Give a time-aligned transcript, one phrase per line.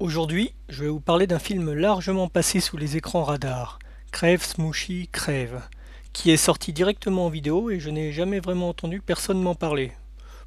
[0.00, 3.78] Aujourd'hui, je vais vous parler d'un film largement passé sous les écrans radars,
[4.12, 5.60] Crève Smoochy Crève,
[6.14, 9.92] qui est sorti directement en vidéo et je n'ai jamais vraiment entendu personne m'en parler.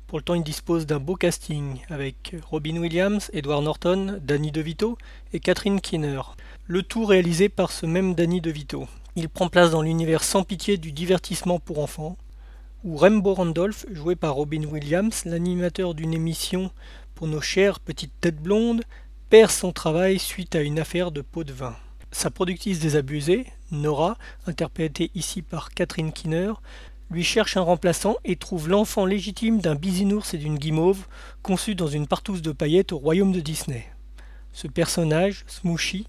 [0.08, 4.98] Pourtant, il dispose d'un beau casting avec Robin Williams, Edward Norton, Danny DeVito
[5.34, 6.22] et Catherine Keener.
[6.66, 8.88] Le tout réalisé par ce même Danny DeVito.
[9.16, 12.18] Il prend place dans l'univers sans pitié du divertissement pour enfants,
[12.84, 16.72] où Rembo Randolph, joué par Robin Williams, l'animateur d'une émission
[17.14, 18.82] pour nos chères petites têtes blondes,
[19.34, 21.76] perd son travail suite à une affaire de pot de vin.
[22.12, 26.54] Sa productrice désabusée, Nora, interprétée ici par Catherine Keener,
[27.10, 31.08] lui cherche un remplaçant et trouve l'enfant légitime d'un bisinours et d'une guimauve
[31.42, 33.88] conçu dans une partouze de paillettes au royaume de Disney.
[34.52, 36.06] Ce personnage, Smoochy,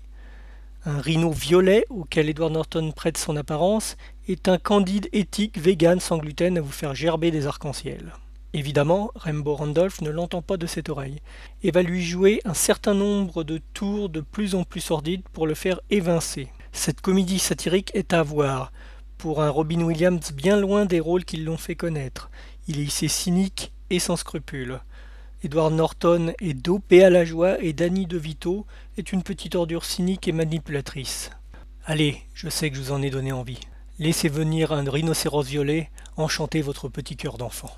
[0.84, 3.96] un rhino violet auquel Edward Norton prête son apparence,
[4.28, 8.12] est un candide éthique vegan sans gluten à vous faire gerber des arcs-en-ciel.
[8.54, 11.20] Évidemment, Rembo Randolph ne l'entend pas de cette oreille,
[11.64, 15.48] et va lui jouer un certain nombre de tours de plus en plus sordides pour
[15.48, 16.46] le faire évincer.
[16.70, 18.70] Cette comédie satirique est à voir,
[19.18, 22.30] pour un Robin Williams bien loin des rôles qui l'ont fait connaître.
[22.68, 24.80] Il est ici cynique et sans scrupules.
[25.42, 28.66] Edward Norton est dopé à la joie et Danny DeVito
[28.96, 31.32] est une petite ordure cynique et manipulatrice.
[31.86, 33.60] Allez, je sais que je vous en ai donné envie.
[33.98, 37.70] Laissez venir un rhinocéros violet enchanter votre petit cœur d'enfant.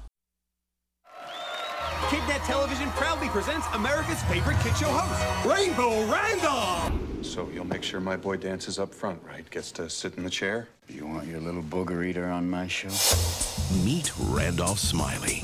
[2.08, 6.92] KidNet Television proudly presents America's favorite kid show host, Rainbow Randolph.
[7.22, 9.48] So you'll make sure my boy dances up front, right?
[9.50, 10.68] Gets to sit in the chair?
[10.88, 12.90] You want your little booger eater on my show?
[13.84, 15.42] Meet Randolph Smiley.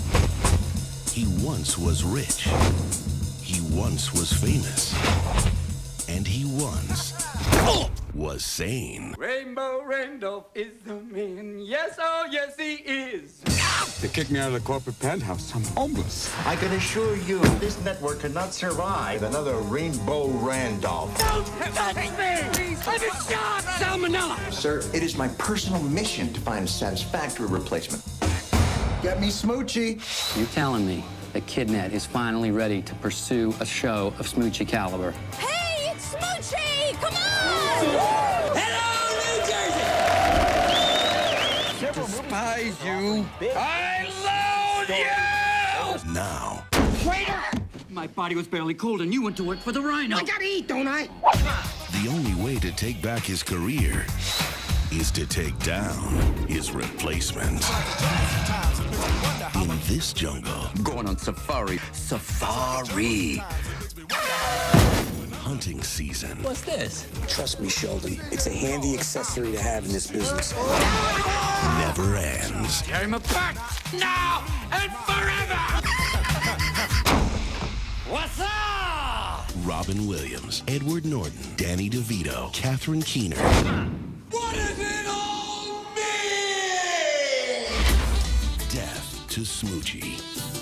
[1.11, 2.49] He once was rich.
[3.43, 5.62] He once was famous.
[6.15, 7.15] And he once
[8.15, 9.15] was sane.
[9.17, 11.59] Rainbow Randolph is the man.
[11.59, 13.41] Yes, oh, yes, he is.
[14.03, 15.55] They kicked me out of the corporate penthouse.
[15.55, 16.31] I'm homeless.
[16.45, 21.17] I can assure you, this network cannot survive another Rainbow Randolph.
[21.17, 22.11] Don't touch me!
[22.87, 23.63] I'm in shock!
[23.81, 24.53] Salmonella!
[24.53, 28.05] Sir, it is my personal mission to find a satisfactory replacement.
[29.03, 29.99] Get me Smoochy.
[30.37, 35.13] You're telling me that KidNet is finally ready to pursue a show of Smoochy caliber?
[35.39, 35.62] Hey,
[36.43, 36.95] it's Smoochy!
[37.01, 37.21] Come on!
[38.59, 38.89] Hello,
[39.23, 39.39] New
[41.79, 42.01] Jersey!
[42.01, 43.27] Despise you.
[43.57, 46.13] I loathe you!
[46.13, 46.65] Now,
[47.91, 50.17] My body was barely cold and you went to work for the Rhino.
[50.17, 51.09] I gotta eat, don't I?
[52.03, 54.05] the only way to take back his career
[54.91, 56.15] is to take down
[56.49, 57.63] his replacement.
[59.55, 61.79] In this jungle, Going on safari.
[61.93, 63.41] Safari.
[65.53, 67.07] Hunting season What's this?
[67.29, 68.19] Trust me, Sheldon.
[68.31, 70.55] It's a handy accessory to have in this business.
[71.79, 72.81] never ends.
[72.81, 73.57] Tear him apart
[73.93, 74.43] now
[74.73, 75.61] and forever!
[78.09, 79.51] What's up?
[79.67, 83.37] Robin Williams, Edward Norton, Danny DeVito, Catherine Keener,
[84.31, 87.67] What does it all mean?
[88.71, 90.62] Death to Smoochy.